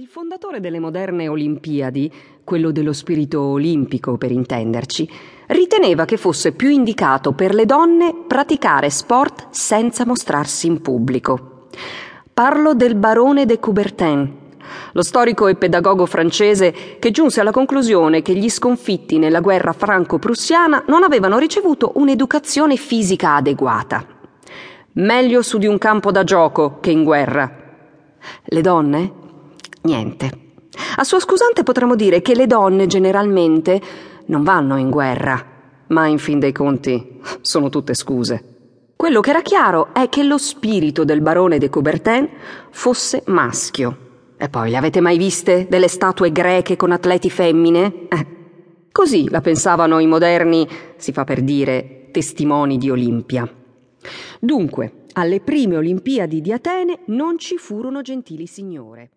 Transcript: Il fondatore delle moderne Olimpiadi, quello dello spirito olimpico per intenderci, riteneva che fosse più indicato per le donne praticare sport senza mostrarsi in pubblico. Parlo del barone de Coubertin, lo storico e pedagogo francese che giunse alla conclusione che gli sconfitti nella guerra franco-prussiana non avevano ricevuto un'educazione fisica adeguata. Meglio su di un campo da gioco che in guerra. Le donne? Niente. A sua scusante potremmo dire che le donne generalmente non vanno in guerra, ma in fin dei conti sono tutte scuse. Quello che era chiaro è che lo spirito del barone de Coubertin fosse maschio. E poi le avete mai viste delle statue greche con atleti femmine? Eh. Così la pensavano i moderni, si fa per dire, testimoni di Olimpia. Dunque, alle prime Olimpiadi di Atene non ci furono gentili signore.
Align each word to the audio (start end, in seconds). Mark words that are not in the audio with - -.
Il 0.00 0.06
fondatore 0.06 0.60
delle 0.60 0.78
moderne 0.78 1.28
Olimpiadi, 1.28 2.10
quello 2.42 2.70
dello 2.70 2.94
spirito 2.94 3.42
olimpico 3.42 4.16
per 4.16 4.30
intenderci, 4.30 5.06
riteneva 5.48 6.06
che 6.06 6.16
fosse 6.16 6.52
più 6.52 6.70
indicato 6.70 7.32
per 7.32 7.52
le 7.52 7.66
donne 7.66 8.14
praticare 8.26 8.88
sport 8.88 9.48
senza 9.50 10.06
mostrarsi 10.06 10.68
in 10.68 10.80
pubblico. 10.80 11.66
Parlo 12.32 12.72
del 12.72 12.94
barone 12.94 13.44
de 13.44 13.58
Coubertin, 13.58 14.36
lo 14.92 15.02
storico 15.02 15.48
e 15.48 15.56
pedagogo 15.56 16.06
francese 16.06 16.96
che 16.98 17.10
giunse 17.10 17.42
alla 17.42 17.52
conclusione 17.52 18.22
che 18.22 18.32
gli 18.34 18.48
sconfitti 18.48 19.18
nella 19.18 19.40
guerra 19.40 19.74
franco-prussiana 19.74 20.84
non 20.86 21.02
avevano 21.02 21.36
ricevuto 21.36 21.92
un'educazione 21.96 22.76
fisica 22.76 23.34
adeguata. 23.34 24.02
Meglio 24.92 25.42
su 25.42 25.58
di 25.58 25.66
un 25.66 25.76
campo 25.76 26.10
da 26.10 26.24
gioco 26.24 26.78
che 26.80 26.90
in 26.90 27.04
guerra. 27.04 27.54
Le 28.44 28.60
donne? 28.62 29.19
Niente. 29.82 30.30
A 30.96 31.04
sua 31.04 31.20
scusante 31.20 31.62
potremmo 31.62 31.94
dire 31.94 32.22
che 32.22 32.34
le 32.34 32.46
donne 32.46 32.86
generalmente 32.86 33.80
non 34.26 34.42
vanno 34.42 34.76
in 34.76 34.90
guerra, 34.90 35.44
ma 35.88 36.06
in 36.06 36.18
fin 36.18 36.38
dei 36.38 36.52
conti 36.52 37.20
sono 37.40 37.68
tutte 37.68 37.94
scuse. 37.94 38.44
Quello 38.96 39.20
che 39.20 39.30
era 39.30 39.40
chiaro 39.40 39.94
è 39.94 40.08
che 40.08 40.22
lo 40.22 40.36
spirito 40.36 41.04
del 41.04 41.22
barone 41.22 41.58
de 41.58 41.70
Coubertin 41.70 42.28
fosse 42.70 43.22
maschio. 43.26 44.08
E 44.36 44.48
poi 44.48 44.70
le 44.70 44.76
avete 44.76 45.00
mai 45.00 45.16
viste 45.16 45.66
delle 45.68 45.88
statue 45.88 46.32
greche 46.32 46.76
con 46.76 46.92
atleti 46.92 47.30
femmine? 47.30 48.08
Eh. 48.08 48.26
Così 48.92 49.30
la 49.30 49.40
pensavano 49.40 49.98
i 50.00 50.06
moderni, 50.06 50.68
si 50.96 51.12
fa 51.12 51.24
per 51.24 51.42
dire, 51.42 52.08
testimoni 52.10 52.76
di 52.76 52.90
Olimpia. 52.90 53.48
Dunque, 54.38 55.04
alle 55.14 55.40
prime 55.40 55.76
Olimpiadi 55.76 56.40
di 56.40 56.52
Atene 56.52 57.00
non 57.06 57.38
ci 57.38 57.56
furono 57.56 58.02
gentili 58.02 58.46
signore. 58.46 59.10